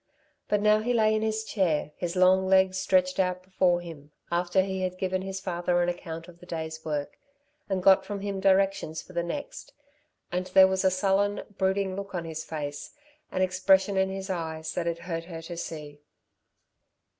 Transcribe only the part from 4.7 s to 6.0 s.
had given his father an